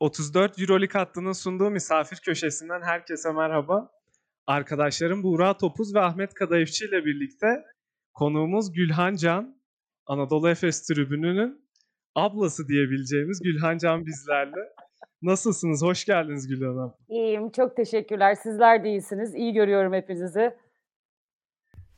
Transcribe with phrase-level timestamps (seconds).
[0.00, 3.90] 34 Euroleague hattının sunduğu misafir köşesinden herkese merhaba.
[4.46, 7.64] Arkadaşlarım Buğra Topuz ve Ahmet Kadayıfçı ile birlikte
[8.14, 9.56] konuğumuz Gülhan Can,
[10.06, 11.64] Anadolu Efes tribününün
[12.14, 14.72] ablası diyebileceğimiz Gülhan Can bizlerle.
[15.22, 15.82] Nasılsınız?
[15.82, 16.94] Hoş geldiniz Gülhan Hanım.
[17.08, 18.34] İyiyim, çok teşekkürler.
[18.34, 19.34] Sizler de iyisiniz.
[19.34, 20.54] İyi görüyorum hepinizi.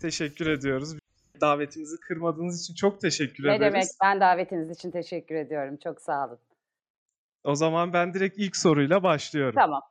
[0.01, 0.97] Teşekkür ediyoruz.
[1.41, 3.73] Davetimizi kırmadığınız için çok teşekkür Ne ederiz.
[3.75, 3.85] demek?
[4.03, 5.77] Ben davetiniz için teşekkür ediyorum.
[5.85, 6.39] Çok sağ olun.
[7.45, 9.55] O zaman ben direkt ilk soruyla başlıyorum.
[9.55, 9.83] Tamam.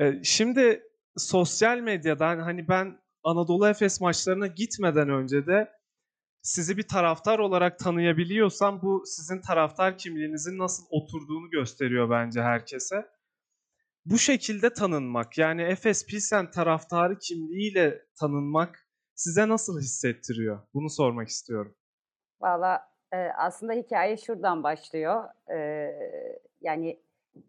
[0.00, 0.82] Ee, Şimdi
[1.16, 5.72] sosyal medyadan hani ben Anadolu Efes maçlarına gitmeden önce de
[6.42, 13.06] sizi bir taraftar olarak tanıyabiliyorsam bu sizin taraftar kimliğinizin nasıl oturduğunu gösteriyor bence herkese.
[14.04, 20.62] Bu şekilde tanınmak yani Efes Pilsen taraftarı kimliğiyle tanınmak size nasıl hissettiriyor?
[20.74, 21.74] Bunu sormak istiyorum.
[22.40, 25.24] Valla e, aslında hikaye şuradan başlıyor.
[25.50, 25.58] E,
[26.60, 27.00] yani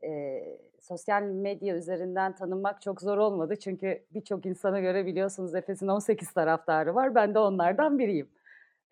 [0.03, 0.41] e,
[0.79, 3.55] sosyal medya üzerinden tanınmak çok zor olmadı.
[3.55, 7.15] Çünkü birçok insana göre biliyorsunuz Efes'in 18 taraftarı var.
[7.15, 8.29] Ben de onlardan biriyim.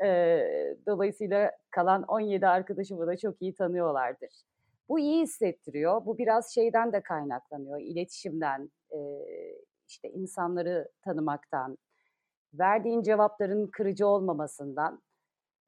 [0.03, 0.39] E,
[0.87, 4.29] dolayısıyla kalan 17 arkadaşımı da çok iyi tanıyorlardır.
[4.89, 6.05] Bu iyi hissettiriyor.
[6.05, 7.79] Bu biraz şeyden de kaynaklanıyor.
[7.79, 8.97] İletişimden, e,
[9.87, 11.77] işte insanları tanımaktan,
[12.53, 15.01] verdiğin cevapların kırıcı olmamasından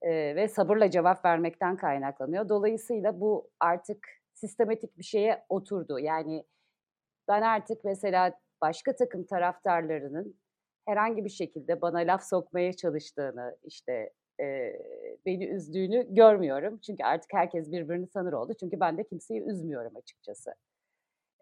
[0.04, 2.50] ve sabırla cevap vermekten kaynaklanıyor.
[2.50, 6.00] Dolayısıyla bu artık sistematik bir şeye oturdu.
[6.00, 6.44] Yani
[7.28, 10.36] ben artık mesela başka takım taraftarlarının
[10.86, 14.74] herhangi bir şekilde bana laf sokmaya çalıştığını, işte e,
[15.26, 16.78] beni üzdüğünü görmüyorum.
[16.78, 18.54] Çünkü artık herkes birbirini tanır oldu.
[18.60, 20.56] Çünkü ben de kimseyi üzmüyorum açıkçası.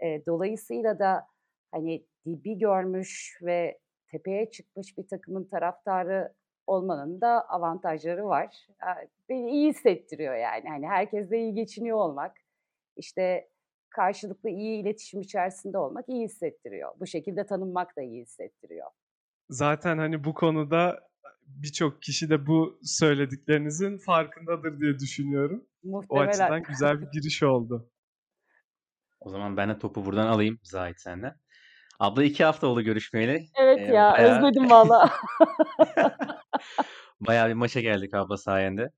[0.03, 1.28] E, dolayısıyla da
[1.72, 6.34] hani dibi görmüş ve tepeye çıkmış bir takımın taraftarı
[6.72, 8.67] olmanın da avantajları var.
[9.30, 10.69] Beni iyi hissettiriyor yani.
[10.69, 12.38] Hani herkesle iyi geçiniyor olmak,
[12.97, 13.50] işte
[13.89, 16.91] karşılıklı iyi iletişim içerisinde olmak iyi hissettiriyor.
[17.00, 18.88] Bu şekilde tanınmak da iyi hissettiriyor.
[19.50, 21.00] Zaten hani bu konuda
[21.47, 25.66] birçok kişi de bu söylediklerinizin farkındadır diye düşünüyorum.
[25.84, 26.28] O Muhtemelen.
[26.28, 27.90] açıdan güzel bir giriş oldu.
[29.19, 31.35] O zaman ben de topu buradan alayım Zahit senden.
[32.01, 33.45] Abla iki hafta oldu görüşmeyeli.
[33.56, 35.09] Evet Ee, ya bayağı, özledim valla.
[37.19, 38.89] bayağı bir maça geldik abla sayende.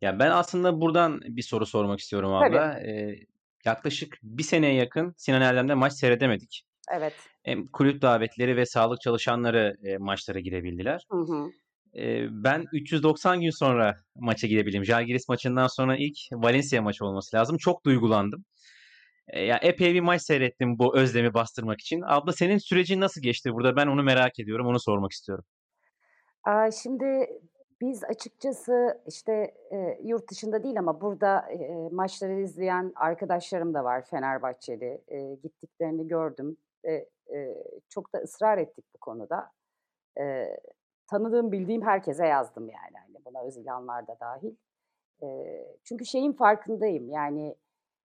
[0.00, 2.56] Ya ben aslında buradan bir soru sormak istiyorum Tabii.
[2.56, 2.80] abla.
[2.80, 3.16] Ee,
[3.64, 6.62] yaklaşık bir seneye yakın Sinan Erdem'de maç seyredemedik.
[6.92, 7.14] Evet.
[7.42, 11.06] Hem kulüp davetleri ve sağlık çalışanları e, maçlara girebildiler.
[11.10, 11.50] Hı hı.
[11.96, 14.84] Ee, ben 390 gün sonra maça girebildim.
[14.84, 17.56] Žalgiris maçından sonra ilk Valencia maçı olması lazım.
[17.56, 18.44] Çok duygulandım.
[19.28, 22.02] Ee, ya epey bir maç seyrettim bu özlemi bastırmak için.
[22.06, 23.76] Abla senin sürecin nasıl geçti burada?
[23.76, 24.66] Ben onu merak ediyorum.
[24.66, 25.44] Onu sormak istiyorum.
[26.44, 27.28] Aa, şimdi
[27.80, 34.04] biz açıkçası işte e, yurt dışında değil ama burada e, maçları izleyen arkadaşlarım da var
[34.06, 35.00] Fenerbahçeli.
[35.08, 39.50] E, gittiklerini gördüm ve e, çok da ısrar ettik bu konuda.
[40.20, 40.56] E,
[41.10, 44.54] tanıdığım bildiğim herkese yazdım yani hani buna öz ilanlar da dahil.
[45.22, 45.26] E,
[45.84, 47.56] çünkü şeyin farkındayım yani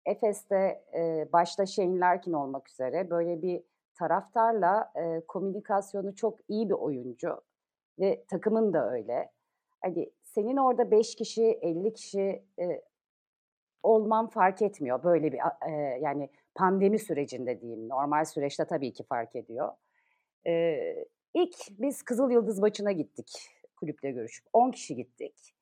[0.07, 3.63] Efes'te e, başta Shane Larkin olmak üzere böyle bir
[3.95, 7.43] taraftarla e, komünikasyonu çok iyi bir oyuncu
[7.99, 9.31] ve takımın da öyle.
[9.83, 12.83] Hani senin orada 5 kişi, 50 kişi e,
[13.83, 15.05] olman fark etmiyor.
[15.05, 15.39] Böyle bir
[15.69, 17.89] e, yani pandemi sürecinde diyeyim.
[17.89, 19.73] Normal süreçte tabii ki fark ediyor.
[20.47, 20.77] E,
[21.35, 23.51] ilk biz Kızıl Yıldız maçına gittik
[23.81, 24.47] kulüple görüşüp.
[24.53, 25.55] 10 kişi gittik.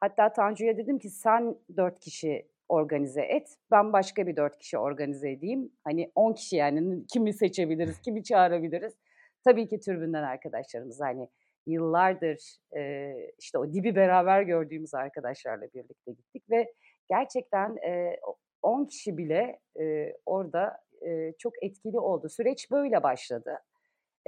[0.00, 3.48] Hatta Tanju'ya dedim ki sen 4 kişi organize et.
[3.70, 5.72] Ben başka bir 4 kişi organize edeyim.
[5.84, 8.94] Hani 10 kişi yani kimi seçebiliriz, kimi çağırabiliriz.
[9.44, 11.28] Tabii ki türbünden arkadaşlarımız hani
[11.66, 16.72] yıllardır e, işte o dibi beraber gördüğümüz arkadaşlarla birlikte gittik ve
[17.08, 20.76] gerçekten e, o 10 kişi bile e, orada
[21.06, 22.28] e, çok etkili oldu.
[22.28, 23.58] Süreç böyle başladı.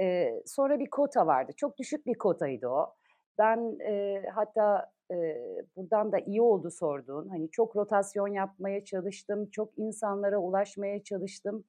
[0.01, 1.53] E, sonra bir kota vardı.
[1.57, 2.95] Çok düşük bir kotaydı o.
[3.39, 5.39] Ben e, hatta e,
[5.77, 7.29] buradan da iyi oldu sorduğun.
[7.29, 9.51] Hani çok rotasyon yapmaya çalıştım.
[9.51, 11.65] Çok insanlara ulaşmaya çalıştım.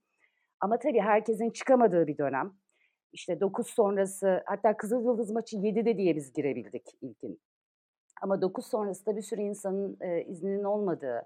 [0.60, 2.54] Ama tabii herkesin çıkamadığı bir dönem.
[3.14, 7.42] İşte 9 sonrası hatta Kızıl Yıldız maçı 7'de diye biz girebildik ilkin.
[8.22, 11.22] Ama 9 sonrası da bir sürü insanın e, izninin olmadığı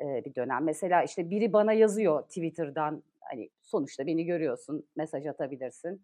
[0.00, 0.64] e, bir dönem.
[0.64, 6.02] Mesela işte biri bana yazıyor Twitter'dan hani sonuçta beni görüyorsun mesaj atabilirsin.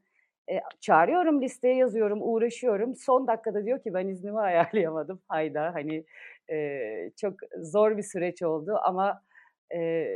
[0.51, 2.95] E, çağırıyorum listeye yazıyorum uğraşıyorum.
[2.97, 5.21] Son dakikada diyor ki ben iznimi ayarlayamadım.
[5.29, 6.05] Hayda hani
[6.51, 6.79] e,
[7.17, 9.23] çok zor bir süreç oldu ama
[9.75, 10.07] e,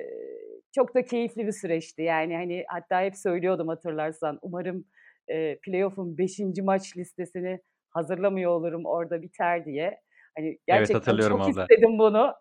[0.73, 2.03] çok da keyifli bir süreçti.
[2.03, 4.85] Yani hani hatta hep söylüyordum hatırlarsan umarım
[5.29, 6.39] e, playoff'un 5.
[6.63, 7.61] maç listesini
[7.91, 10.01] hazırlamıyor olurum orada biter diye.
[10.37, 11.63] Hani gerçekten hatırlıyorum çok abla.
[11.63, 12.35] istedim bunu.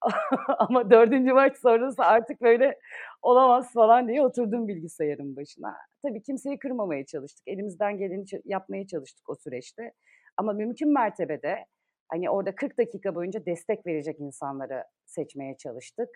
[0.58, 1.32] Ama 4.
[1.32, 2.78] maç sonrası artık böyle
[3.22, 5.76] olamaz falan diye oturdum bilgisayarın başına.
[6.02, 7.42] Tabii kimseyi kırmamaya çalıştık.
[7.48, 9.92] Elimizden geleni yapmaya çalıştık o süreçte.
[10.36, 11.66] Ama mümkün mertebede,
[12.08, 16.08] hani, orada 40 dakika boyunca destek verecek insanları seçmeye çalıştık.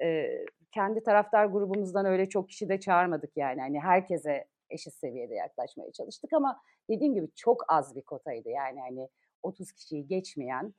[0.00, 3.60] Eee, kendi taraftar grubumuzdan öyle çok kişi de çağırmadık yani.
[3.60, 8.48] Hani, herkese eşit seviyede yaklaşmaya çalıştık ama dediğim gibi çok az bir kotaydı.
[8.50, 9.08] Yani, hani,
[9.42, 10.74] 30 kişiyi geçmeyen,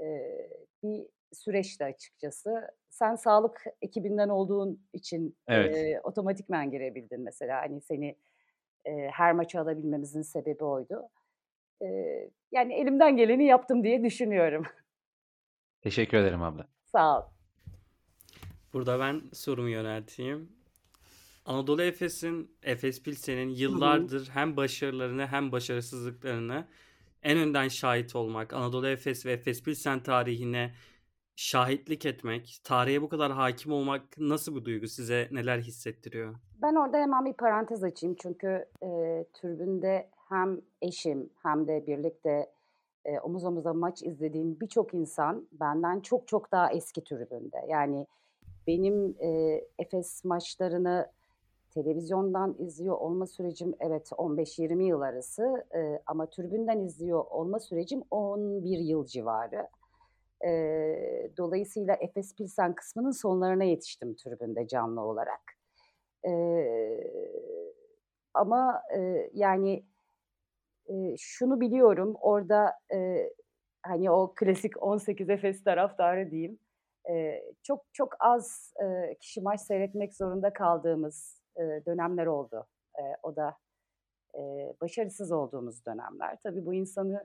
[0.00, 0.50] eee,
[0.84, 2.68] bir süreçti açıkçası.
[2.90, 5.76] Sen sağlık ekibinden olduğun için, Evet.
[5.76, 7.60] eee, otomatikman girebildin mesela.
[7.60, 8.16] Hani, seni,
[8.86, 11.08] eee, her maça alabilmemizin sebebi oydu.
[11.80, 14.62] Eee, yani elimden geleni yaptım diye düşünüyorum.
[15.80, 16.68] Teşekkür ederim abla.
[16.84, 17.22] Sağ ol.
[18.72, 20.52] Burada ben sorumu yönelteyim.
[21.44, 26.68] Anadolu Efes'in, Efes Pilsen'in yıllardır hem başarılarını hem başarısızlıklarını
[27.22, 30.74] en önden şahit olmak, Anadolu Efes ve Efes Pilsen tarihine
[31.38, 34.88] şahitlik etmek, tarihe bu kadar hakim olmak nasıl bir duygu?
[34.88, 36.34] Size neler hissettiriyor?
[36.62, 42.50] Ben orada hemen bir parantez açayım çünkü, eee, tribünde hem eşim hem de birlikte,
[43.06, 47.56] eee, omuz omuza maç izlediğim birçok insan benden çok çok daha eski tribünde.
[47.68, 48.06] Yani
[48.66, 51.06] benim, eee, Efes maçlarını
[51.70, 58.78] televizyondan izliyor olma sürecim evet 15-20 yıl arası, eee, ama tribünden izliyor olma sürecim 11
[58.78, 59.68] yıl civarı.
[60.44, 65.40] Eee, dolayısıyla Efes Pilsen kısmının sonlarına yetiştim tribünde canlı olarak.
[66.26, 67.34] Eee,
[68.34, 69.84] ama, eee, yani,
[70.88, 73.34] eee, şunu biliyorum, orada, eee,
[73.82, 76.58] hani, o klasik 18 Efes taraftarı diyeyim,
[77.08, 82.66] eee, çok çok az, eee, kişi maç seyretmek zorunda kaldığımız, eee, dönemler oldu.
[82.98, 83.56] Eee, o da,
[84.34, 86.38] eee, başarısız olduğumuz dönemler.
[86.44, 87.24] Tabii bu insanı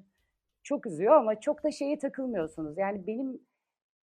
[0.64, 2.78] çok üzüyor ama çok da şeye takılmıyorsunuz.
[2.78, 3.42] Yani benim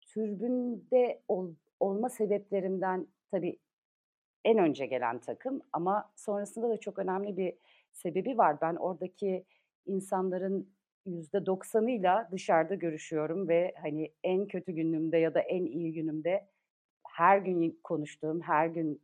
[0.06, 3.58] tribünde ol olma sebeplerimden tabii
[4.44, 7.54] en önce gelen takım ama sonrasında da çok önemli bir
[7.92, 8.60] sebebi var.
[8.60, 9.44] Ben oradaki
[9.86, 10.70] insanların
[11.06, 16.46] %90'ıyla dışarıda görüşüyorum ve, hani, en kötü günümde ya da en iyi günümde
[17.08, 19.02] her gün konuştuğum, her gün,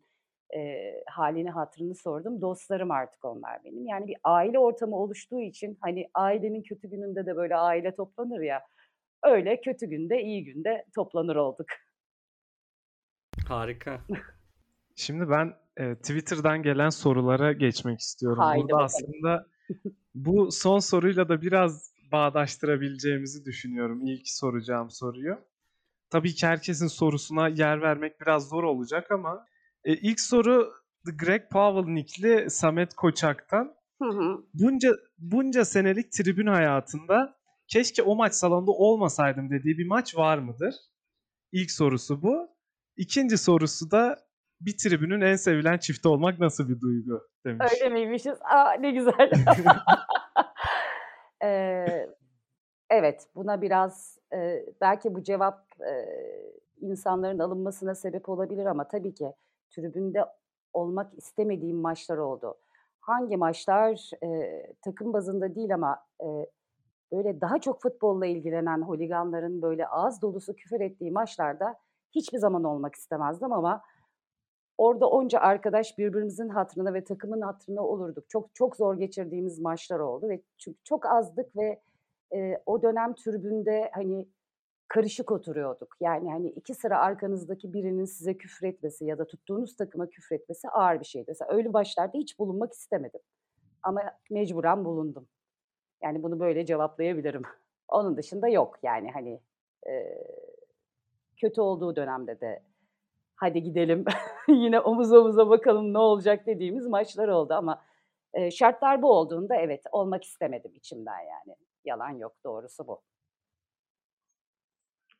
[0.55, 3.87] eee, hâlini hatırını sorduğum dostlarım artık onlar benim.
[3.87, 8.63] Yani bir aile ortamı oluştuğu için, hani, ailenin kötü gününde de böyle aile toplanır ya,
[9.25, 11.67] öyle kötü günde, iyi günde toplanır olduk.
[13.49, 14.01] Harika.
[14.97, 18.39] Şimdi ben, eee, Twitter'dan gelen sorulara geçmek istiyorum.
[18.39, 18.85] Haydi Burada bakalım.
[18.85, 19.47] aslında
[20.15, 25.39] bu son soruyla da biraz bağdaştırabileceğimizi düşünüyorum ilk soracağım soruyu.
[26.11, 29.47] Tabii ki herkesin sorusuna yer vermek biraz zor olacak ama,
[29.87, 30.73] eee, ilk soru
[31.05, 33.77] Greg Powell nickli Samet Koçak'tan.
[34.03, 34.45] Hı hı.
[34.55, 37.37] Bunca bunca senelik tribün hayatında
[37.69, 40.75] keşke o maç salonunda olmasaydım dediği bir maç var mıdır?
[41.53, 42.49] İlk sorusu bu.
[42.97, 43.39] 2.
[43.39, 44.19] sorusu da
[44.61, 47.73] bir tribünün en sevilen çifti olmak nasıl bir duygu demiş.
[47.73, 48.39] Öyle miymişiz?
[48.45, 49.31] A, ne güzel.
[51.43, 52.09] Eee,
[52.91, 59.33] evet, buna biraz, eee, belki bu cevap, eee, insanların alınmasına sebep olabilir ama tabii ki
[59.71, 60.25] tribünde
[60.73, 62.55] olmak istemediğim maçlar oldu.
[63.01, 64.11] Hangi maçlar?
[64.23, 66.51] Eee, takım bazında değil ama, eee,
[67.13, 71.77] böyle daha çok futbolla ilgilenen holiganların böyle ağız dolusu küfür ettiği maçlarda
[72.13, 73.83] hiçbir zaman olmak istemezdim ama
[74.79, 78.25] orada onca arkadaş birbirimizin hatırına ve takımın hatırına olurduk.
[78.31, 81.81] Çok çok zor geçirdiğimiz maçlar oldu ve çünkü çok azdık ve,
[82.33, 84.29] eee, o dönem tribünde, hani,
[84.89, 85.97] karışık oturuyorduk.
[86.01, 91.05] Yani, hani, 2 sıra arkanızdaki birinin size küfretmesi ya da tuttuğunuz takıma küfretmesi ağır bir
[91.05, 91.25] şeydi.
[91.29, 93.21] Mesela öyle maçlarda hiç bulunmak istemedim
[93.83, 95.29] ama mecburen bulundum.
[96.03, 97.43] Yani bunu böyle cevaplayabilirim.
[97.89, 99.41] Onun dışında yok yani, hani,
[99.87, 100.25] eee,
[101.37, 102.63] kötü olduğu dönemde de
[103.37, 104.05] hadi gidelim
[104.49, 107.83] yine omuz omuza bakalım ne olacak dediğimiz maçlar oldu ama,
[108.37, 111.57] eee, şartlar bu olduğunda evet, olmak istemedim içimden yani.
[111.85, 113.01] Yalan yok, doğrusu bu.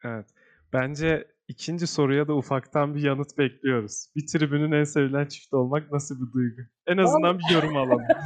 [0.07, 0.27] Evet.
[0.73, 1.87] Bence 2.
[1.87, 4.07] soruya da ufaktan bir yanıt bekliyoruz.
[4.17, 6.63] Bir tribünün en sevilen çifti olmak nasıl bir duygu?
[6.87, 8.07] En azından bir yorum alalım.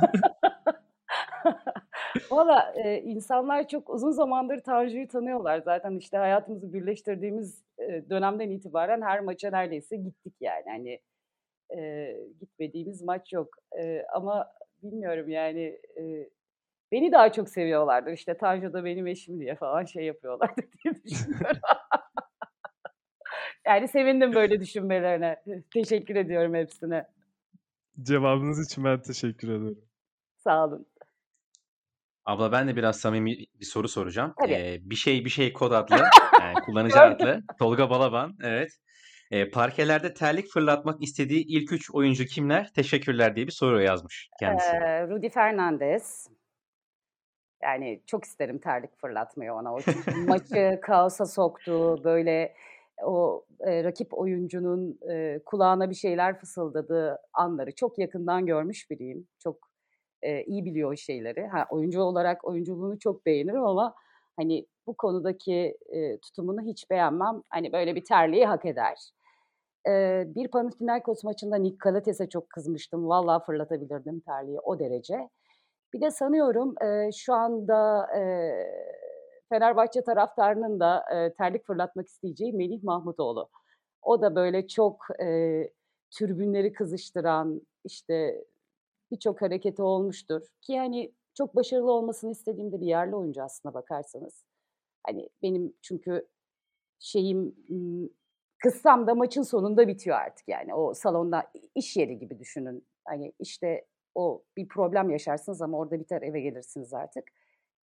[2.31, 5.59] Valla, eee, insanlar çok uzun zamandır Tanju'yu tanıyorlar.
[5.59, 10.65] Zaten, işte, hayatımızı birleştirdiğimiz, eee, dönemden itibaren her maça neredeyse gittik yani.
[10.67, 11.01] Hani,
[11.71, 13.49] eee, gitmediğimiz maç yok.
[13.77, 14.47] Eee, ama
[14.83, 16.31] bilmiyorum yani, eee,
[16.93, 18.13] beni daha çok seviyorlardır.
[18.13, 21.61] İşte, Tanju da benim eşim diye falan şey yapıyorlardır diye düşünüyorum.
[23.67, 25.43] Yani sevindim böyle düşünmelerine.
[25.75, 27.07] Teşekkür ediyorum hepsine.
[28.03, 29.85] Cevabınız için ben teşekkür ederim.
[30.37, 30.87] Sağ olun.
[32.25, 34.35] Abla ben de biraz samimi bir soru soracağım.
[34.43, 34.53] Tabii.
[34.53, 35.97] Eee, Bir Şey Bir Şey Kod adlı,
[36.41, 38.37] Yani kullanıcı adlı Tolga Balaban.
[38.43, 38.71] Evet.
[39.31, 42.73] E, parkelerde terlik fırlatmak istediği ilk üç oyuncu kimler?
[42.73, 44.71] Teşekkürler diye bir soru yazmış kendisi.
[44.71, 46.29] Ee, Rudy Fernandez.
[47.63, 49.75] Yani çok isterim terlik fırlatmayı ona.
[49.75, 49.79] O
[50.27, 52.05] maçı kaosa soktu.
[52.05, 52.55] Böyle
[53.05, 59.29] o e, rakip oyuncunun e, kulağına bir şeyler fısıldadığı anları çok yakından görmüş biriyim.
[59.39, 59.71] Çok
[60.23, 61.47] e, iyi biliyor o şeyleri.
[61.47, 63.95] Ha, oyuncu olarak oyunculuğunu çok beğenirim ama
[64.37, 67.43] hani bu konudaki e, tutumunu hiç beğenmem.
[67.49, 69.11] Hani böyle bir terliği hak eder.
[69.89, 73.09] E, bir Panathinaikos maçında Nick Kalates'e çok kızmıştım.
[73.09, 75.29] Vallahi fırlatabilirdim terliği o derece.
[75.93, 78.23] Bir de sanıyorum e, şu anda e,
[79.49, 83.49] Fenerbahçe taraftarının da e, terlik fırlatmak isteyeceği Melih Mahmutoğlu.
[84.03, 85.63] O da böyle çok e,
[86.11, 88.45] türbünleri kızıştıran işte
[89.11, 90.43] birçok hareketi olmuştur.
[90.61, 94.45] Ki yani çok başarılı olmasını istediğimde bir yerli oyuncu aslına bakarsanız.
[95.07, 96.29] Hani benim çünkü
[96.99, 97.55] şeyim
[98.63, 100.75] kıssam da maçın sonunda bitiyor artık yani.
[100.75, 102.87] O salonda iş yeri gibi düşünün.
[103.05, 107.25] Hani işte o bir problem yaşarsınız ama orada biter eve gelirsiniz artık.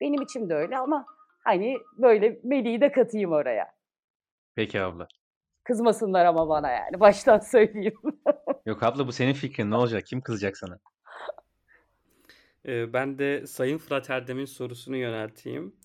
[0.01, 1.07] Benim için de öyle ama
[1.39, 3.73] hani böyle Melih'i de katayım oraya.
[4.55, 5.09] Peki abla.
[5.65, 8.01] Kızmasınlar ama bana yani baştan söyleyeyim.
[8.67, 10.07] Yok abla bu senin fikrin ne olacak?
[10.07, 10.79] Kim kızacak sana?
[12.67, 15.77] Ben de Sayın Fırat Erdem'in sorusunu yönelteyim.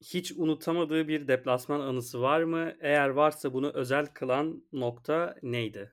[0.00, 2.72] Hiç unutamadığı bir deplasman anısı var mı?
[2.80, 5.92] Eğer varsa bunu özel kılan nokta neydi?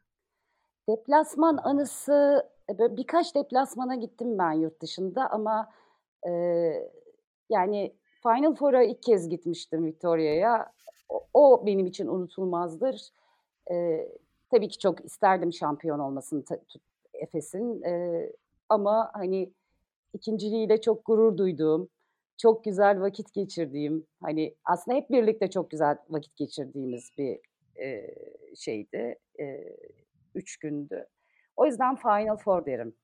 [0.89, 5.70] Deplasman anısı böyle birkaç deplasmana gittim ben yurt dışında ama
[6.28, 6.32] e,
[7.50, 7.94] yani
[8.24, 10.72] Final Four'a ilk kez gitmiştim Victoria'ya.
[11.10, 13.10] O, o benim için unutulmazdır.
[13.72, 14.08] E,
[14.52, 16.44] tabii ki çok isterdim şampiyon olmasını
[17.14, 17.82] Efes'in.
[17.84, 18.26] E,
[18.70, 19.54] ama hani
[20.14, 21.90] ikinciliğiyle çok gurur duyduğum,
[22.38, 27.40] çok güzel vakit geçirdiğim, hani aslında hep birlikte çok güzel vakit geçirdiğimiz bir
[27.82, 28.16] e,
[28.56, 29.20] şeydi.
[29.40, 29.76] E,
[30.36, 31.08] üç gündü.
[31.56, 32.96] O yüzden Final Four derim.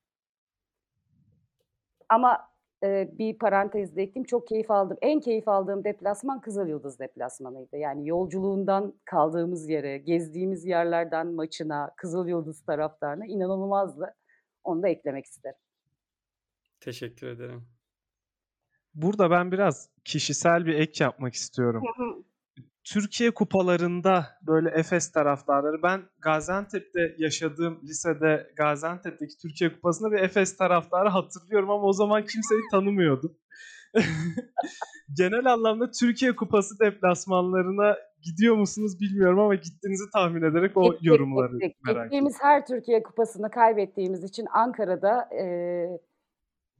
[2.08, 2.48] Ama
[2.84, 4.26] e, bir parantez de ekleyeyim.
[4.26, 4.96] Çok keyif aldım.
[5.02, 7.76] En keyif aldığım deplasman Kızıl Yıldız deplasmanıydı.
[7.76, 14.14] Yani yolculuğundan kaldığımız yere, gezdiğimiz yerlerden maçına, Kızıl Yıldız taraftarına inanılmazdı.
[14.64, 15.58] Onu da eklemek isterim.
[16.80, 17.68] Teşekkür ederim.
[18.94, 21.82] Burada ben biraz kişisel bir ek yapmak istiyorum.
[22.84, 31.08] Türkiye kupalarında böyle Efes taraftarları ben Gaziantep'te yaşadığım lisede Gaziantep'teki Türkiye kupasında bir Efes taraftarı
[31.08, 33.36] hatırlıyorum ama o zaman kimseyi tanımıyordum.
[35.16, 41.52] Genel anlamda Türkiye kupası deplasmanlarına gidiyor musunuz bilmiyorum ama gittiğinizi tahmin ederek o Gittik, yorumları
[41.52, 41.76] gittik.
[41.84, 45.44] merak Gittiğimiz her Türkiye kupasını kaybettiğimiz için Ankara'da e,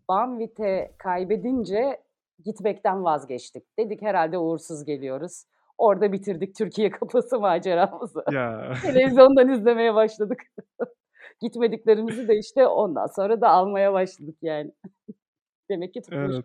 [0.09, 2.03] Banvit'e kaybedince
[2.45, 3.79] gitmekten vazgeçtik.
[3.79, 5.45] Dedik herhalde uğursuz geliyoruz.
[5.83, 8.25] Orada bitirdik Türkiye Kupası maceramızı.
[8.33, 8.73] Ya.
[8.83, 10.43] Televizyondan izlemeye başladık.
[11.41, 14.73] Gitmediklerimizi de işte ondan sonra da almaya başladık yani.
[15.71, 16.35] Demek ki tutmuş.
[16.35, 16.45] Evet.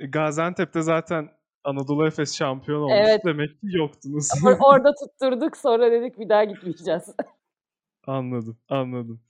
[0.00, 1.28] E, Gaziantep'te zaten
[1.64, 2.94] Anadolu Efes şampiyon olmuş.
[2.96, 3.20] Evet.
[3.24, 4.28] Demek ki yoktunuz.
[4.28, 7.14] Or- Orada tutturduk sonra dedik bir daha gitmeyeceğiz.
[8.06, 9.20] anladım, anladım.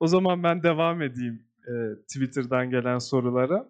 [0.00, 1.72] O zaman ben devam edeyim e,
[2.02, 3.68] Twitter'dan gelen sorulara.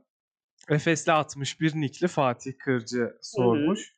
[0.69, 3.96] Efes'le 61 nikli Fatih Kırcı sormuş.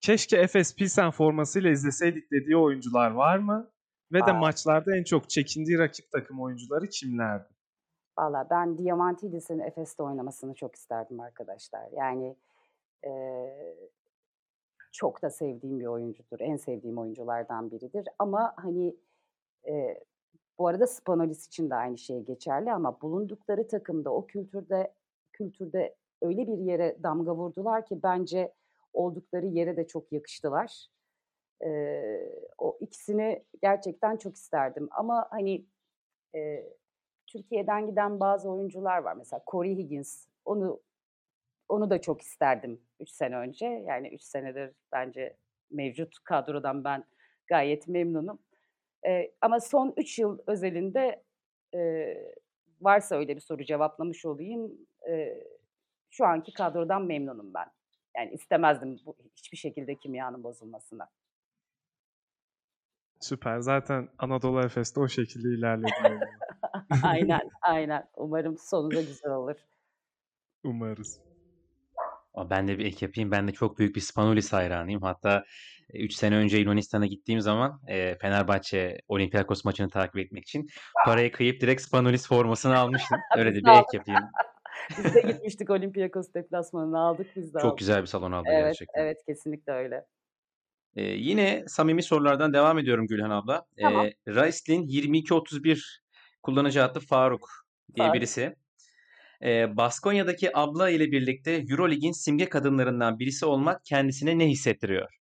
[0.00, 3.70] Keşke Efes Pilsen formasıyla izleseydik dediği oyuncular var mı?
[4.12, 4.38] Ve de Var.
[4.38, 7.48] maçlarda en çok çekindiği rakip takım oyuncuları kimlerdi?
[8.18, 11.88] Valla ben Diamantidis'in Efes'te oynamasını çok isterdim arkadaşlar.
[11.92, 12.36] Yani
[13.04, 13.76] eee,
[14.92, 16.40] çok da sevdiğim bir oyuncudur.
[16.40, 18.08] En sevdiğim oyunculardan biridir.
[18.18, 18.96] Ama hani
[19.66, 20.04] eee,
[20.58, 24.94] bu arada Spanolis için de aynı şey geçerli ama bulundukları takımda o kültürde
[25.32, 28.52] kültürde öyle bir yere damga vurdular ki bence
[28.92, 30.86] oldukları yere de çok yakıştılar.
[31.64, 34.88] Eee, o ikisini gerçekten çok isterdim.
[34.92, 35.66] Ama hani
[36.34, 36.74] eee,
[37.26, 39.14] Türkiye'den giden bazı oyuncular var.
[39.16, 40.26] Mesela Corey Higgins.
[40.44, 40.80] Onu
[41.68, 43.66] onu da çok isterdim 3 sene önce.
[43.66, 45.36] Yani 3 senedir bence
[45.70, 47.04] mevcut kadrodan ben
[47.46, 48.38] gayet memnunum.
[49.06, 51.22] Eee, ama son 3 yıl özelinde
[51.74, 52.34] eee,
[52.82, 54.72] varsa öyle bir soru cevaplamış olayım.
[55.08, 55.48] Eee,
[56.10, 57.66] şu anki kadrodan memnunum ben.
[58.16, 61.06] Yani istemezdim bu hiçbir şekilde kimyanın bozulmasını.
[63.20, 63.60] Süper.
[63.60, 65.90] Zaten Anadolu Efes'te o şekilde ilerledi.
[67.04, 68.08] aynen, aynen.
[68.16, 69.56] Umarım sonu da güzel olur.
[70.64, 71.20] Umarız.
[72.50, 73.30] Ben de bir ek yapayım.
[73.30, 75.02] Ben de çok büyük bir Spanulis hayranıyım.
[75.02, 75.44] Hatta
[75.94, 80.68] 3 sene önce Yunanistan'a gittiğim zaman e, Fenerbahçe Olympiakos maçını takip etmek için
[81.04, 83.18] parayı kıyıp direkt Spanulis formasını almıştım.
[83.36, 84.30] Öyle de bir ek yapayım.
[84.98, 87.78] Biz de gitmiştik Olympiakos deplasmanını aldık biz de Çok aldık.
[87.78, 89.00] güzel bir salon abla Evet, gerçekten.
[89.02, 90.04] evet kesinlikle öyle.
[90.96, 93.64] Ee, yine samimi sorulardan devam ediyorum Gülhan abla.
[93.80, 94.06] Tamam.
[94.06, 96.02] Ee, Raislin 2231
[96.42, 97.48] kullanıcı adlı Faruk
[97.94, 98.14] diye Faruk.
[98.14, 98.54] birisi.
[99.44, 105.16] Ee, Baskonya'daki abla ile birlikte Eurolig'in simge kadınlarından birisi olmak kendisine ne hissettiriyor?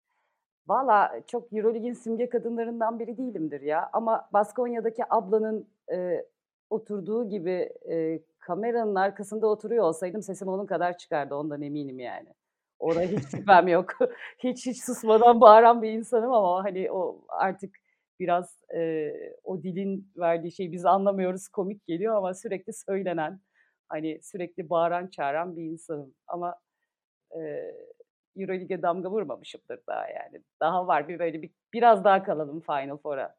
[0.67, 3.91] Valla çok Eurolig'in simge kadınlarından biri değilimdir ya.
[3.93, 6.25] Ama Baskonya'daki ablanın e,
[6.71, 11.35] oturduğu gibi e, kameranın arkasında oturuyor olsaydım sesim onun kadar çıkardı.
[11.35, 12.35] Ondan eminim yani.
[12.79, 13.91] Orada hiç şüphem yok.
[14.39, 17.77] hiç hiç susmadan bağıran bir insanım ama hani o artık
[18.21, 19.13] biraz e,
[19.45, 23.41] o dilin verdiği şey biz anlamıyoruz komik geliyor ama sürekli söylenen
[23.89, 26.15] hani sürekli bağıran çağıran bir insanım.
[26.27, 26.57] Ama
[27.37, 27.41] e,
[28.37, 30.43] Euroleague'e damga vurmamışımdır daha yani.
[30.61, 33.37] Daha var bir böyle bir biraz daha kalalım Final Four'a.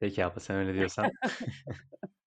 [0.00, 1.10] Peki abla sen öyle diyorsan.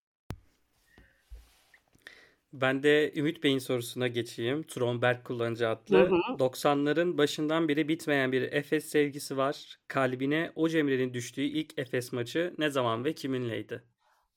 [2.62, 4.64] Ben de Ümit Bey'in sorusuna geçeyim.
[4.64, 5.98] Tronberg kullanıcı Hı adlı.
[5.98, 6.38] hı.
[6.40, 9.80] 90'ların başından beri bitmeyen bir Efes sevgisi var.
[9.88, 13.84] Kalbine o Cemre'nin düştüğü ilk Efes maçı ne zaman ve kiminleydi?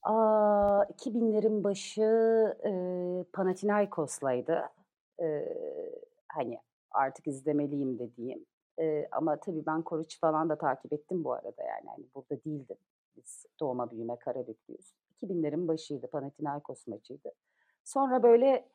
[0.03, 2.03] Aa, 2000'lerin başı
[2.65, 2.71] e,
[3.33, 4.63] Panathinaikos'laydı.
[5.23, 5.27] E,
[6.29, 6.59] hani
[6.91, 8.47] artık izlemeliyim dediğim.
[8.81, 11.89] E, ama tabii ben Koruç falan da takip ettim bu arada yani.
[11.97, 12.77] Hani burada değildim.
[13.17, 14.93] Biz doğma büyüme Karabüklüyüz.
[15.23, 16.07] 2000'lerin başıydı.
[16.11, 17.33] Panathinaikos maçıydı.
[17.93, 18.69] Sonra böyle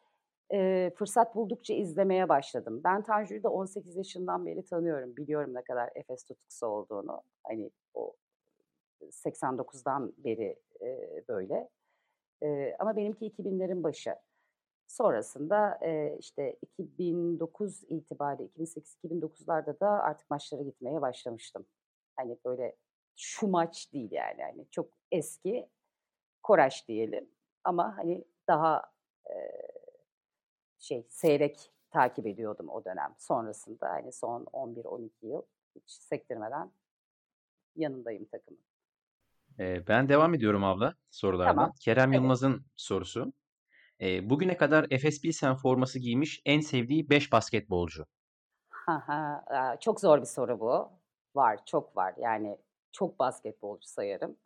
[0.53, 2.81] e, fırsat buldukça izlemeye başladım.
[2.83, 5.17] Ben Tanju'yu da 18 yaşından beri tanıyorum.
[5.17, 7.21] Biliyorum ne kadar Efes tutkusu olduğunu.
[7.43, 8.15] Hani o
[9.01, 11.69] 89'dan beri e, böyle.
[12.43, 14.15] E, ama benimki 2000'lerin başı.
[14.87, 21.65] Sonrasında e, işte 2009 itibariyle 2008-2009'larda da artık maçlara gitmeye başlamıştım.
[22.15, 22.75] Hani böyle
[23.15, 24.41] şu maç değil yani.
[24.41, 25.69] yani çok eski
[26.43, 27.29] Koraş diyelim.
[27.63, 28.94] Ama hani daha
[30.79, 33.15] şey seyrek takip ediyordum o dönem.
[33.17, 35.41] Sonrasında hani son 11-12 yıl
[35.75, 36.71] hiç sektirmeden
[37.75, 38.59] yanındayım takımın.
[39.59, 41.53] Ee, ben devam ediyorum abla sorularla.
[41.53, 41.73] Tamam.
[41.79, 42.21] Kerem Evet.
[42.21, 43.33] Yılmaz'ın sorusu.
[44.01, 48.05] Ee, bugüne kadar Efes Pilsen forması giymiş en sevdiği 5 basketbolcu.
[49.79, 50.89] Çok zor bir soru bu.
[51.35, 52.13] Var, çok var.
[52.17, 52.57] Yani
[52.91, 54.37] çok basketbolcu sayarım.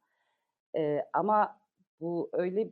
[0.76, 1.60] Eee, ama
[2.00, 2.70] bu öyle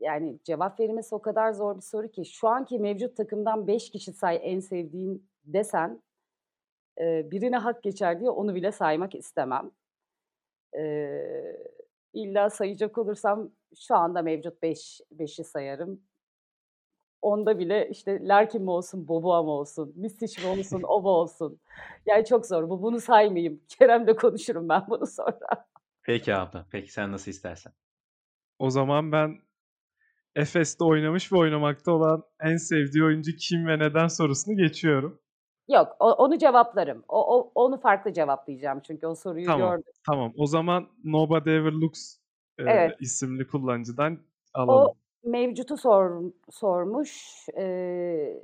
[0.00, 4.12] yani cevap verilmesi o kadar zor bir soru ki şu anki mevcut takımdan 5 kişi
[4.12, 6.02] say en sevdiğin desen
[7.00, 9.70] eee, birine hak geçer diye onu bile saymak istemem.
[10.74, 11.56] Eee,
[12.12, 16.00] illa sayacak olursam şu anda mevcut 5 5'i sayarım.
[17.22, 21.60] Onda bile işte Larkin mi olsun, Boboa mı olsun, Mistic mi olsun, o mu olsun?
[22.06, 22.68] Yani çok zor.
[22.70, 23.60] Bu bunu saymayayım.
[23.68, 25.66] Kerem'le konuşurum ben bunu sonra.
[26.02, 26.66] Peki abla.
[26.70, 27.72] Peki sen nasıl istersen.
[28.58, 29.38] O zaman ben
[30.36, 35.20] Efes'te oynamış ve oynamakta olan en sevdiği oyuncu kim ve neden sorusunu geçiyorum.
[35.68, 37.04] Yok, o onu cevaplarım.
[37.08, 39.70] O o onu farklı cevaplayacağım çünkü o soruyu Tamam.
[39.70, 39.92] gördüm.
[40.06, 40.32] Tamam.
[40.36, 42.16] O zaman Nobody Ever Looks
[42.58, 42.96] e, Evet.
[43.00, 44.18] isimli kullanıcıdan
[44.54, 44.92] O alalım.
[45.24, 47.44] mevcutu sor sormuş.
[47.56, 48.42] Eee,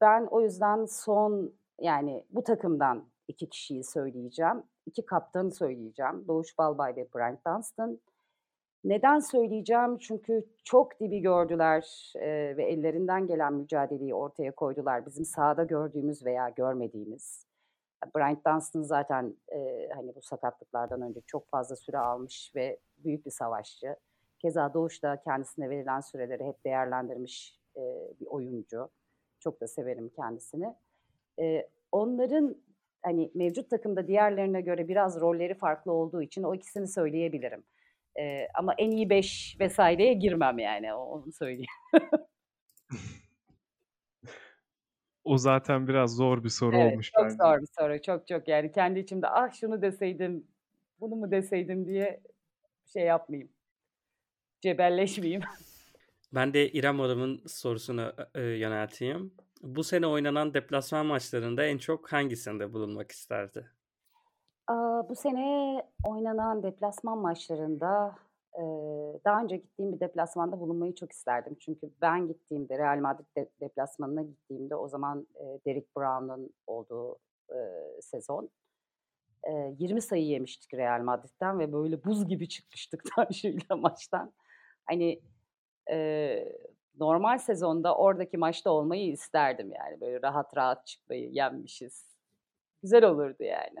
[0.00, 4.62] ben o yüzden son yani bu takımdan 2 kişiyi söyleyeceğim.
[4.86, 6.24] 2 kaptanı söyleyeceğim.
[6.28, 7.98] Doğuş Balbay ve Brent Dunstan.
[8.84, 9.98] Neden söyleyeceğim?
[9.98, 15.06] Çünkü çok dibi gördüler, eee, ve ellerinden gelen mücadeleyi ortaya koydular.
[15.06, 17.46] Bizim sahada gördüğümüz veya görmediğimiz.
[18.16, 23.30] Brent Dunstan zaten, eee, hani bu sakatlıklardan önce çok fazla süre almış ve büyük bir
[23.30, 23.96] savaşçı.
[24.38, 28.90] Keza Doğuş da kendisine verilen süreleri hep değerlendirmiş, eee, bir oyuncu.
[29.40, 30.74] Çok da severim kendisini.
[31.38, 32.56] Eee, onların
[33.02, 37.64] hani mevcut takımda diğerlerine göre biraz rolleri farklı olduğu için o ikisini söyleyebilirim.
[38.18, 41.66] Eee, ama en iyi 5 vs.'ye girmem yani onu söyleyeyim.
[45.24, 47.36] O zaten biraz zor bir soru Evet, olmuş çok bence.
[47.36, 48.02] zor bir soru.
[48.02, 50.46] Çok çok yani kendi içimde ah şunu deseydim,
[51.00, 52.20] bunu mu deseydim diye
[52.92, 53.52] şey yapmayayım.
[54.60, 55.40] Cebelleşmeyeyim.
[56.34, 59.34] Ben de İrem Hanım'ın sorusunu e, yönelteyim.
[59.62, 63.70] Bu sene oynanan deplasman maçlarında en çok hangisinde bulunmak isterdi?
[65.08, 68.14] Bu sene oynanan deplasman maçlarında,
[69.24, 71.56] daha önce gittiğim bir deplasmanda bulunmayı çok isterdim.
[71.60, 75.26] Çünkü ben gittiğimde, Real Madrid de deplasmanına gittiğimde o zaman,
[75.66, 77.18] Derrick Brown'un olduğu,
[78.00, 78.50] sezon.
[79.46, 84.32] Eee, 20 sayı yemiştik Real Madrid'den ve böyle buz gibi çıkmıştık Tanju'yla maçtan.
[84.86, 85.20] Hani,
[86.98, 90.00] normal sezonda oradaki maçta olmayı isterdim yani.
[90.00, 92.16] Böyle rahat rahat çıkmayı, yenmişiz.
[92.82, 93.78] Güzel olurdu yani.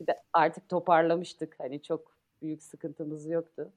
[0.00, 1.56] Bir de artık toparlamıştık.
[1.58, 3.72] Hani çok büyük sıkıntımız yoktu.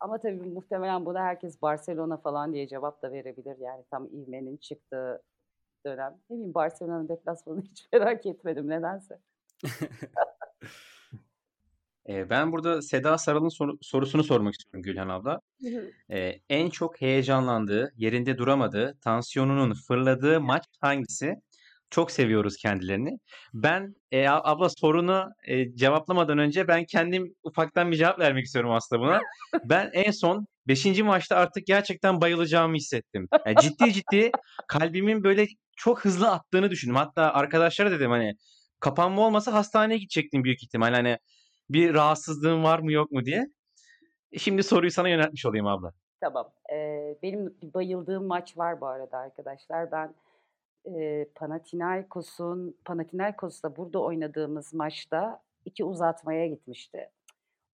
[0.00, 3.58] Ama tabii muhtemelen buna herkes Barcelona falan diye cevap da verebilir.
[3.58, 5.22] Yani tam ivmenin çıktığı
[5.86, 6.20] dönem.
[6.30, 9.18] Ne bileyim Barcelona'nın deplasmanını hiç merak etmedim nedense.
[12.08, 15.40] Ee, ben burada Seda Saral'ın soru- sorusunu sormak istiyorum Gülhan abla.
[16.10, 21.40] Ee, en çok heyecanlandığı, yerinde duramadığı, tansiyonunun fırladığı maç hangisi?
[21.90, 23.18] Çok seviyoruz kendilerini.
[23.54, 29.02] Ben e, abla sorunu e, cevaplamadan önce ben kendim ufaktan bir cevap vermek istiyorum aslında
[29.02, 29.20] buna.
[29.64, 31.02] Ben en son 5.
[31.02, 33.28] maçta artık gerçekten bayılacağımı hissettim.
[33.46, 34.30] Yani ciddi ciddi
[34.68, 35.46] kalbimin böyle
[35.76, 36.96] çok hızlı attığını düşündüm.
[36.96, 38.34] Hatta arkadaşlara dedim hani
[38.80, 40.92] kapanma olmasa hastaneye gidecektim büyük ihtimal.
[40.92, 41.18] Hani
[41.70, 43.46] bir rahatsızlığın var mı yok mu diye.
[44.38, 45.92] Şimdi soruyu sana yöneltmiş olayım abla.
[46.20, 46.48] Tamam.
[46.72, 49.92] Ee, benim bayıldığım maç var bu arada arkadaşlar.
[49.92, 50.14] Ben
[50.84, 57.10] e, Panathinaikos'un Panathinaikos'la burada oynadığımız maçta iki uzatmaya gitmişti.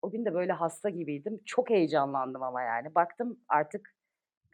[0.02, 1.40] O gün de böyle hasta gibiydim.
[1.44, 2.94] Çok heyecanlandım ama yani.
[2.94, 3.94] Baktım artık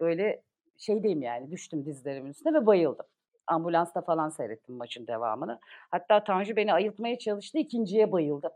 [0.00, 0.42] böyle
[0.78, 3.06] şeydeyim yani düştüm dizlerimin üstüne ve bayıldım.
[3.46, 5.60] Ambulansta falan seyrettim maçın devamını.
[5.90, 7.58] Hatta Tanju beni ayıltmaya çalıştı.
[7.58, 8.50] ikinciye bayıldım.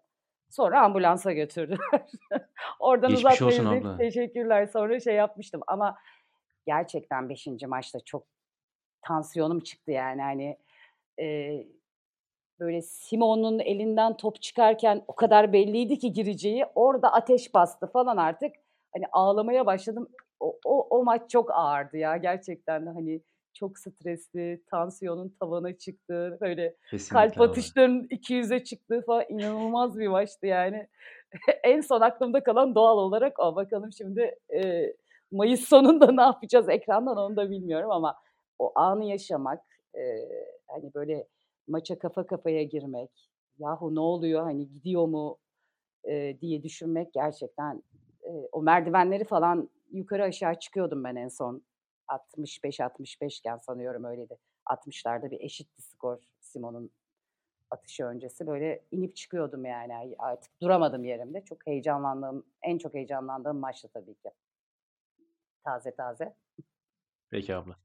[0.50, 2.10] Sonra ambulansa götürdüler.
[2.80, 3.96] Oradan Geçmiş uzatma olsun abla.
[3.96, 4.66] teşekkürler.
[4.66, 5.96] Sonra şey yapmıştım ama
[6.66, 7.46] gerçekten 5.
[7.66, 8.26] maçta çok
[9.04, 10.56] tansiyonum çıktı yani hani
[11.20, 11.58] e,
[12.60, 18.54] böyle Simon'un elinden top çıkarken o kadar belliydi ki gireceği orada ateş bastı falan artık
[18.94, 20.08] hani ağlamaya başladım.
[20.40, 23.20] O, o, o maç çok ağırdı ya gerçekten hani
[23.54, 30.46] çok stresli tansiyonun tavana çıktı böyle Kesinlikle kalp atışlarının 200'e çıktığı falan inanılmaz bir maçtı
[30.46, 30.88] yani.
[31.64, 33.56] En son aklımda kalan doğal olarak o.
[33.56, 34.92] Bakalım şimdi e,
[35.32, 38.14] Mayıs sonunda ne yapacağız ekrandan onu da bilmiyorum ama
[38.58, 39.62] o anı yaşamak
[39.94, 40.00] e,
[40.66, 41.28] hani böyle
[41.66, 45.38] maça kafa kafaya girmek yahu ne oluyor hani gidiyor mu
[46.04, 47.82] e, diye düşünmek gerçekten
[48.22, 51.62] e, o merdivenleri falan yukarı aşağı çıkıyordum ben en son
[52.08, 54.38] 65-65 iken sanıyorum öyleydi.
[54.66, 56.90] 60'larda bir eşitti skor Simon'un
[57.70, 61.44] atışı öncesi böyle inip çıkıyordum yani artık duramadım yerimde.
[61.44, 64.30] Çok heyecanlandığım, en çok heyecanlandığım maçtı tabii ki.
[65.64, 66.34] Taze taze.
[67.30, 67.76] Peki abla.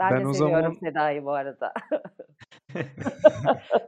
[0.00, 1.72] Ben, Ben de o seviyorum zaman- Seda'yı bu arada.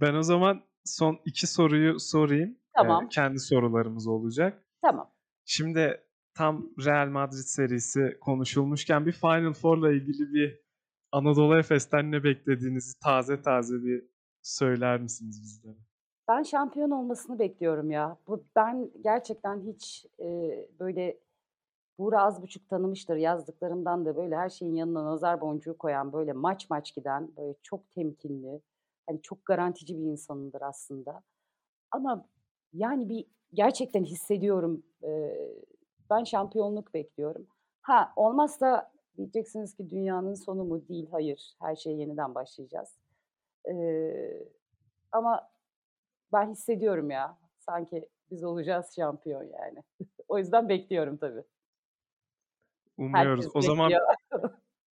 [0.00, 2.50] Ben o zaman son iki soruyu sorayım.
[2.50, 3.08] Ee, Tamam.
[3.08, 4.62] kendi sorularımız olacak.
[4.82, 5.10] tamam.
[5.44, 6.00] Şimdi
[6.34, 10.60] tam Real Madrid serisi konuşulmuşken bir Final Four'la ilgili bir
[11.12, 14.04] Anadolu Efes'ten ne beklediğinizi taze taze bir
[14.42, 15.76] söyler misiniz bizlere?
[16.28, 18.16] Ben şampiyon olmasını bekliyorum ya.
[18.26, 20.26] Bu ben gerçekten hiç e,
[20.80, 21.18] böyle
[21.98, 26.70] Buğra az buçuk tanımıştır yazdıklarımdan da böyle her şeyin yanına nazar boncuğu koyan böyle maç
[26.70, 28.60] maç giden böyle çok temkinli
[29.06, 31.22] hani çok garantici bir insanındır aslında.
[31.90, 32.26] Ama
[32.72, 35.34] yani bir gerçekten hissediyorum e,
[36.10, 37.46] ben şampiyonluk bekliyorum.
[37.80, 40.88] Ha olmazsa diyeceksiniz ki dünyanın sonu mu?
[40.88, 42.98] Değil hayır her şeye yeniden başlayacağız.
[43.68, 43.74] E,
[45.12, 45.50] ama
[46.32, 47.38] ben hissediyorum ya.
[47.58, 49.82] Sanki biz olacağız şampiyon yani.
[50.28, 51.44] o yüzden bekliyorum tabii.
[52.98, 53.44] Umuyoruz.
[53.44, 54.50] Herkes o zaman bekliyor.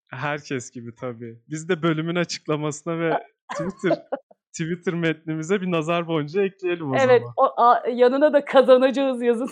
[0.10, 1.40] herkes gibi tabii.
[1.50, 3.12] Biz de bölümün açıklamasına ve
[3.54, 4.04] Twitter
[4.52, 7.52] Twitter metnimize bir nazar boncuğu ekleyelim o evet, zaman.
[7.58, 9.50] a- yanına da kazanacağız yazın.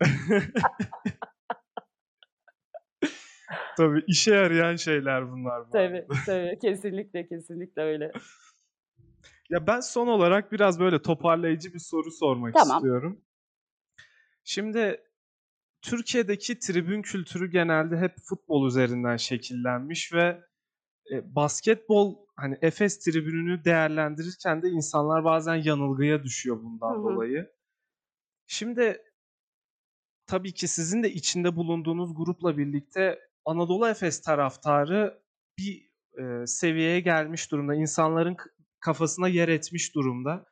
[3.76, 5.66] Tabii işe yarayan şeyler bunlar.
[5.66, 6.14] bu tabii, arada.
[6.26, 6.58] tabii.
[6.58, 8.12] Kesinlikle, kesinlikle öyle.
[9.50, 12.76] Ya ben son olarak biraz böyle toparlayıcı bir soru sormak Tamam.
[12.76, 13.20] istiyorum.
[14.44, 15.02] Şimdi
[15.82, 20.40] Türkiye'deki tribün kültürü genelde hep futbol üzerinden şekillenmiş ve
[21.12, 27.02] e, basketbol hani Efes tribününü değerlendirirken de insanlar bazen yanılgıya düşüyor bundan Hı hı.
[27.02, 27.50] dolayı.
[28.46, 29.02] Şimdi
[30.26, 35.22] tabii ki sizin de içinde bulunduğunuz grupla birlikte Anadolu Efes taraftarı
[35.58, 37.74] bir e, seviyeye gelmiş durumda.
[37.74, 38.36] İnsanların
[38.80, 40.46] kafasına yer etmiş durumda.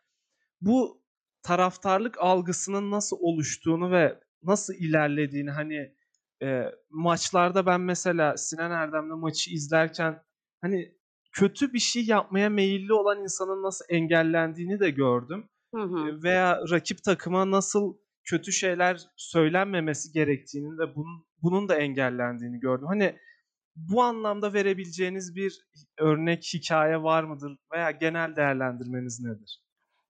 [0.60, 1.02] Bu
[1.42, 5.94] taraftarlık algısının nasıl oluştuğunu ve nasıl ilerlediğini hani
[6.42, 10.22] e, maçlarda ben mesela Sinan Erdem'le maçı izlerken
[10.60, 10.94] hani
[11.32, 16.22] kötü bir şey yapmaya meyilli olan insanın nasıl engellendiğini de gördüm Hı hı.
[16.22, 22.86] veya rakip takıma nasıl kötü şeyler söylenmemesi gerektiğini ve bunun, bunun da engellendiğini gördüm.
[22.86, 23.16] Hani
[23.76, 25.60] bu anlamda verebileceğiniz bir
[25.98, 29.62] örnek hikaye var mıdır veya genel değerlendirmeniz nedir?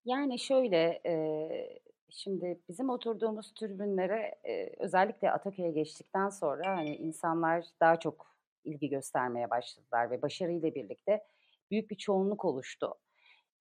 [0.04, 1.78] Yani şöyle, eee,
[2.10, 8.26] şimdi bizim oturduğumuz tribünlere eee, özellikle Ataköy'e geçtikten sonra hani insanlar daha çok
[8.64, 11.24] ilgi göstermeye başladılar ve başarıyla birlikte
[11.70, 12.94] büyük bir çoğunluk oluştu.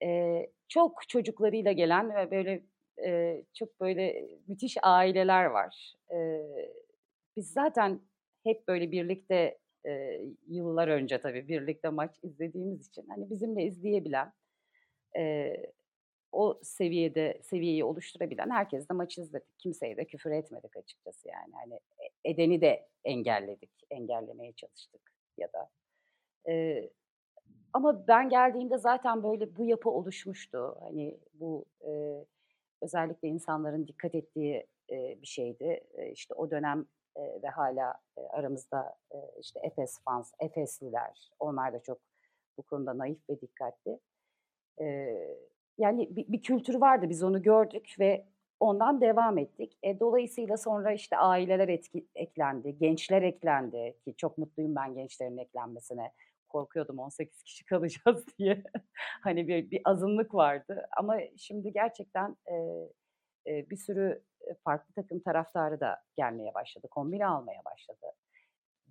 [0.02, 2.62] Eee, çok çocuklarıyla gelen ve böyle
[2.98, 5.94] Eee, çok böyle müthiş aileler var.
[7.36, 8.00] Biz zaten
[8.44, 9.58] hep böyle birlikte,
[10.48, 14.32] yıllar önce tabii birlikte maç izlediğimiz için, hani, bizimle izleyebilen,
[16.32, 19.58] o seviyede seviyeyi oluşturabilen herkesle maçı izledik.
[19.58, 21.52] Kimseye de küfür etmedik açıkçası yani.
[21.54, 21.74] Hani,
[22.24, 25.00] e edeni de engelledik, engellemeye çalıştık
[25.38, 25.70] ya da.
[26.48, 26.90] Eee,
[27.72, 30.76] ama ben geldiğimde zaten böyle bu yapı oluşmuştu.
[30.80, 32.26] Hani, bu, eee,
[32.82, 35.80] özellikle insanların dikkat ettiği, eee, bir şeydi.
[35.98, 36.86] Eee, işte o dönem,
[37.18, 41.98] eee, ve hâlâ, eee, aramızda, eee, işte Efes fans, Efesliler, onlar da çok
[42.58, 44.00] bu konuda naif ve dikkatli.
[44.80, 45.38] Eee,
[45.78, 48.26] yani bir bir kültür vardı, biz onu gördük ve
[48.60, 49.78] ondan devam ettik.
[49.82, 56.12] E, dolayısıyla sonra işte aileler etki eklendi, gençler eklendi ki çok mutluyum ben gençlerin eklenmesine.
[56.48, 58.62] Korkuyordum 18 kişi kalacağız diye.
[59.22, 62.88] Hani bir bir azınlık vardı ama şimdi gerçekten, eee,
[63.46, 68.06] eee, bir sürü, eee, farklı takım taraftarı da gelmeye başladı, kombine almaya başladı.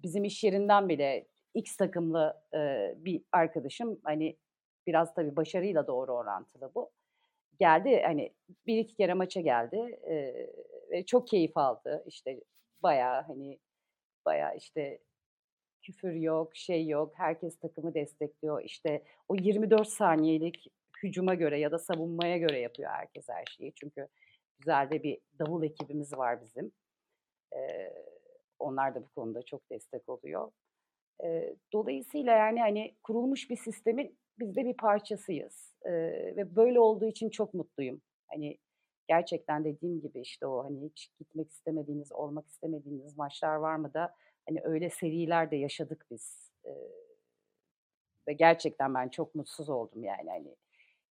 [0.04, 4.38] Bizim iş yerinden bile X takımlı, eee, bir arkadaşım, hani,
[4.88, 6.92] biraz tabii başarıyla doğru orantılı bu.
[7.60, 8.34] Geldi, hani,
[8.68, 10.54] 1-2 kere maça geldi, eee,
[10.92, 12.04] ve çok keyif aldı.
[12.08, 12.42] İşte
[12.84, 13.60] bayağı, hani,
[14.26, 15.00] bayağı, işte,
[15.82, 18.64] küfür yok, şey yok, herkes takımı destekliyor.
[18.64, 20.68] İşte o 24 saniyelik
[21.04, 23.74] hücuma göre ya da savunmaya göre yapıyor herkes her şeyi.
[23.76, 24.08] Çünkü
[24.60, 26.72] güzel de bir davul ekibimiz var bizim.
[27.56, 27.94] Eee,
[28.60, 30.52] onlar da bu konuda çok destek oluyor.
[31.24, 37.06] Eee, dolayısıyla yani, hani, kurulmuş bir sistemin biz de bir parçasıyız, eee, ve böyle olduğu
[37.06, 38.02] için çok mutluyum.
[38.28, 38.58] Hani,
[39.08, 44.16] gerçekten dediğim gibi, işte, o, hani, hiç gitmek istemediğiniz, olmak istemediğiniz maçlar var mı da,
[44.50, 46.52] hani, öyle seriler de yaşadık biz.
[46.66, 46.74] Eee,
[48.28, 50.56] ve gerçekten ben çok mutsuz oldum yani, hani,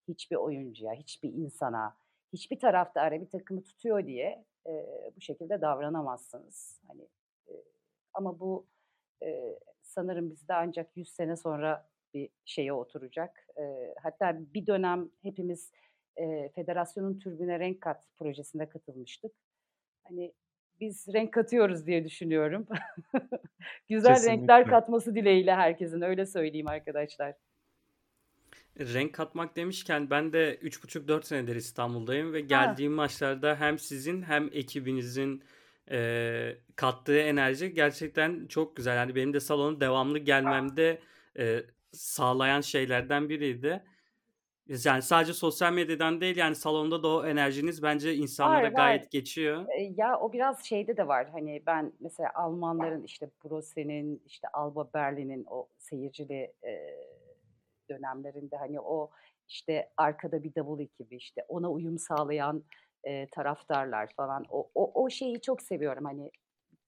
[0.08, 1.96] hiçbir oyuncuya, hiçbir insana,
[2.32, 6.80] hiçbir taraftara bir takımı tutuyor diye, eee, bu şekilde davranamazsınız.
[6.88, 7.08] Hani,
[7.48, 7.64] eee,
[8.14, 8.66] ama bu,
[9.22, 13.47] eee, sanırım bizde ancak 100 sene sonra bir şeye oturacak.
[13.59, 15.73] Eee, hatta bir dönem hepimiz,
[16.19, 19.33] eee, Federasyonun Türbüne Renk Kat projesine katılmıştık.
[20.09, 20.35] Hani,
[20.81, 22.66] biz renk katıyoruz diye düşünüyorum.
[23.88, 24.69] Güzel renkler Kesinlikle.
[24.69, 27.35] katması dileğiyle herkesin, öyle söyleyeyim arkadaşlar.
[28.81, 32.81] Renk katmak demişken ben de 3,5-4 senedir İstanbul'dayım ve Ha.
[32.81, 35.42] geldiğim maçlarda hem sizin hem ekibinizin,
[35.90, 38.97] eee, kattığı enerji gerçekten çok güzel.
[38.97, 41.01] Yani benim de salona devamlı gelmemde,
[41.38, 43.85] eee, sağlayan şeylerden biriydi.
[44.85, 48.96] Yani sadece sosyal medyadan değil, yani salonda da o enerjiniz bence insanlara Var, var.
[48.96, 49.66] gayet geçiyor.
[49.79, 54.90] Eee, ya, o biraz şeyde de var, hani, ben mesela Almanların, işte, Brosse'nin, işte, Alba
[54.94, 57.09] Berlin'in o seyircili, eee,
[57.90, 59.11] dönemlerinde, hani, o,
[59.49, 62.64] işte, arkada bir davul ekibi, işte, ona uyum sağlayan,
[63.07, 66.05] eee, taraftarlar falan, o o o şeyi çok seviyorum.
[66.05, 66.31] Hani,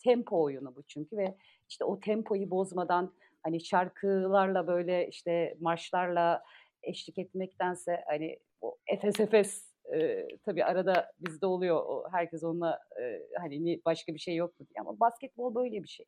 [0.05, 1.37] tempo oyunu bu çünkü ve,
[1.71, 3.15] işte, o tempoyu bozmadan,
[3.49, 6.43] hani, şarkılarla, böyle, işte, marşlarla
[6.83, 13.65] eşlik etmektense, hani, o Efes Efes, eee, tabii arada bizde oluyor, herkes onunla, eee, hani,
[13.65, 16.07] ni başka bir şey yok mu diye ama basketbol böyle bir şey.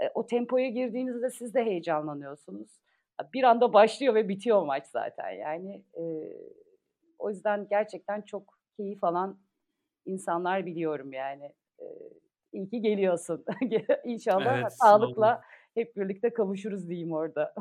[0.00, 2.80] Eee, o tempoya girdiğinizde siz de heyecanlanıyorsunuz.
[3.34, 5.84] Bir anda başlıyor ve bitiyor maç zaten yani.
[5.96, 6.36] Eee,
[7.18, 9.40] o yüzden gerçekten çok keyif alan
[10.06, 11.54] insanlar biliyorum yani.
[11.80, 12.10] Eee,
[12.52, 13.44] iyi ki geliyorsun.
[14.04, 15.42] İnşallah Evet, sağlıkla
[15.74, 17.54] hep birlikte kavuşuruz diyeyim orada.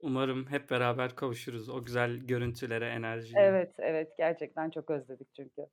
[0.00, 3.56] Umarım hep beraber kavuşuruz o güzel görüntülere, enerjiye.
[3.56, 5.66] Evet, evet, gerçekten çok özledik çünkü.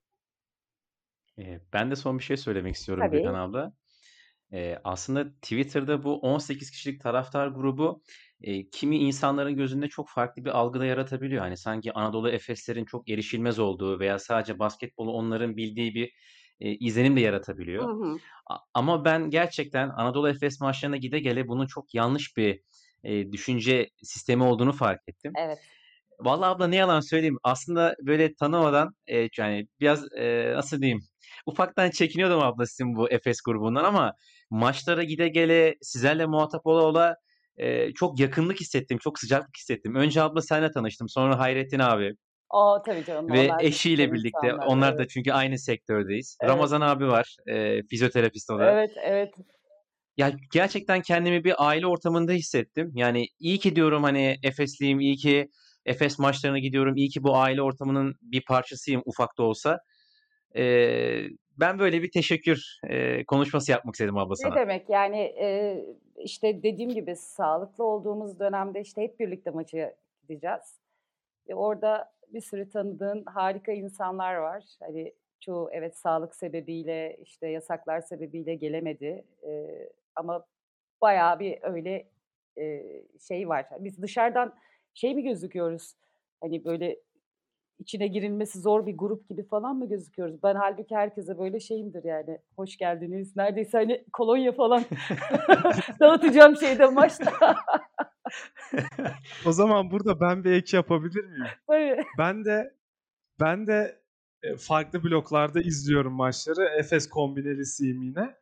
[1.37, 3.09] Eee, ben de son bir şey söylemek istiyorum Tabii.
[3.09, 3.73] Gülhan abla.
[4.53, 8.03] Eee, aslında Twitter'da bu 18 kişilik taraftar grubu,
[8.41, 11.41] eee, kimi insanların gözünde çok farklı bir algı da yaratabiliyor.
[11.41, 16.11] Hani, sanki Anadolu Efeslerin çok erişilmez olduğu veya sadece basketbolu onların bildiği bir,
[16.59, 17.21] eee, izlenim de
[17.75, 17.89] Hı yaratabiliyor.
[17.91, 18.21] hı.
[18.51, 22.61] A ama ben gerçekten Anadolu Efes maçlarına gide gele bunun çok yanlış bir,
[23.03, 25.37] eee, düşünce sistemi olduğunu fark ettim.
[25.37, 25.67] Evet.
[26.19, 30.99] Vallahi abla ne yalan söyleyeyim, aslında böyle tanımadan, eee, yani biraz, eee, nasıl diyeyim,
[31.45, 34.13] ufaktan çekiniyordum abla sizin bu Efes grubundan ama
[34.49, 37.15] maçlara gide gele, sizlerle muhatap ola ola,
[37.59, 39.95] eee, çok yakınlık hissettim, çok sıcaklık hissettim.
[39.95, 42.13] Önce abla seninle tanıştım, sonra Hayrettin abi
[42.49, 44.55] A, tabii canım, ve da eşiyle birlikte, insanlar.
[44.55, 45.10] onlar da Evet.
[45.10, 46.38] çünkü aynı sektördeyiz.
[46.39, 46.47] Evet.
[46.47, 48.77] Ramazan abi var, eee, fizyoterapist o da.
[48.77, 49.33] Evet, evet.
[50.17, 52.91] Ya, gerçekten kendimi bir aile ortamında hissettim.
[52.95, 55.49] Yani iyi ki diyorum, hani, Efesliyim, iyi ki
[55.86, 59.79] Efes maçlarına gidiyorum, iyi ki bu aile ortamının bir parçasıyım ufak da olsa.
[60.55, 61.29] Eee,
[61.60, 64.55] ben böyle bir teşekkür, eee, konuşması yapmak istedim abla Ne sana.
[64.55, 65.86] demek, yani, eee,
[66.17, 70.79] işte, dediğim gibi sağlıklı olduğumuz dönemde, işte, hep birlikte maça gideceğiz
[71.49, 74.63] ve orada, bir sürü tanıdığın harika insanlar var.
[74.79, 79.25] Hani çoğu evet sağlık sebebiyle işte yasaklar sebebiyle gelemedi.
[79.43, 80.45] Eee, ama
[81.01, 82.07] bayağı bir öyle
[82.57, 83.65] eee, şey var.
[83.79, 84.55] Biz dışarıdan
[84.93, 85.93] şey mi gözüküyoruz?
[86.41, 86.99] Hani böyle
[87.79, 90.43] içine girilmesi zor bir grup gibi falan mı gözüküyoruz?
[90.43, 92.39] Ben halbuki herkese böyle şeyimdir yani.
[92.55, 93.35] Hoş geldiniz.
[93.37, 94.83] Neredeyse hani kolonya falan
[95.99, 97.55] dağıtacağım şeyde maçta.
[99.45, 101.47] O zaman burada ben bir ek yapabilir miyim?
[101.67, 102.03] Tabii.
[102.17, 102.73] Ben de
[103.39, 104.01] ben de
[104.43, 106.79] e, farklı bloklarda izliyorum maçları.
[106.79, 108.35] Efes kombinelisiyim yine.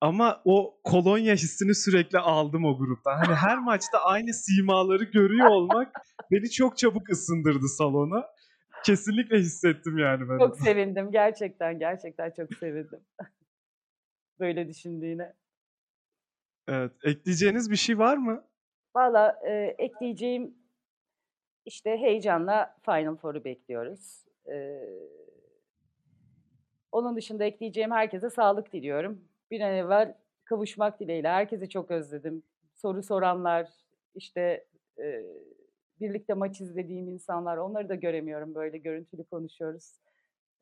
[0.00, 3.16] Ama o kolonya hissini sürekli aldım o gruptan.
[3.16, 5.92] Hani her maçta aynı simaları görüyor olmak
[6.30, 8.26] beni çok çabuk ısındırdı salona.
[8.84, 10.38] Kesinlikle hissettim yani ben.
[10.38, 11.10] Çok sevindim.
[11.12, 13.00] Gerçekten gerçekten çok sevindim.
[14.40, 15.32] Böyle düşündüğüne.
[16.68, 16.92] Evet.
[17.04, 18.44] Ekleyeceğiniz bir şey var mı?
[18.96, 20.54] Valla eee, ekleyeceğim
[21.64, 24.24] işte heyecanla Final Four'u bekliyoruz.
[24.48, 24.88] Eee,
[26.92, 29.24] onun dışında ekleyeceğim herkese sağlık diliyorum.
[29.50, 31.28] Bir an evvel kavuşmak dileğiyle.
[31.28, 32.42] Herkesi çok özledim.
[32.74, 33.68] Soru soranlar,
[34.14, 34.64] işte
[34.98, 35.24] eee,
[36.00, 38.54] birlikte maç izlediğim insanlar, onları da göremiyorum.
[38.54, 39.92] Böyle görüntülü konuşuyoruz.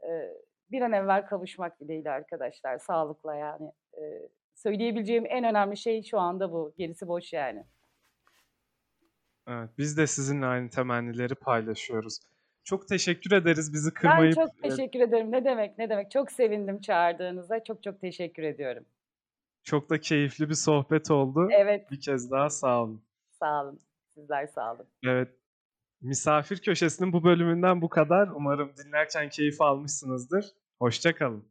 [0.03, 0.39] Eee,
[0.71, 2.79] bir an evvel kavuşmak dileğiyle arkadaşlar.
[2.79, 3.73] Sağlıkla yani.
[3.99, 6.75] Eee, söyleyebileceğim en önemli şey şu anda bu.
[6.79, 7.65] Gerisi boş yani.
[9.49, 9.71] Evet.
[9.79, 12.19] Biz de sizinle aynı temennileri paylaşıyoruz.
[12.65, 15.33] Çok teşekkür ederiz bizi Ben kırmayıp çok e, teşekkür ederim.
[15.33, 16.11] Ne demek, ne demek.
[16.11, 17.65] Çok sevindim çağırdığınıza.
[17.65, 18.85] Çok çok teşekkür ediyorum.
[19.65, 21.49] çok da keyifli bir sohbet oldu.
[21.53, 23.03] Evet, Bir kez daha sağ olun.
[23.41, 23.81] sağ olun.
[24.15, 24.87] Sizler sağ olun.
[25.05, 25.29] Evet.
[26.01, 28.29] Misafir köşesinin bu bölümünden bu kadar.
[28.29, 30.47] Umarım dinlerken keyif almışsınızdır.
[30.79, 31.49] Hoşça kalın.